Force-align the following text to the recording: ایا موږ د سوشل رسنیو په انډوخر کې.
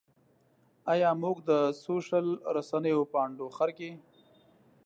ایا 0.93 1.09
موږ 1.21 1.37
د 1.49 1.51
سوشل 1.83 2.25
رسنیو 2.57 3.09
په 3.11 3.17
انډوخر 3.25 3.69
کې. 3.77 3.91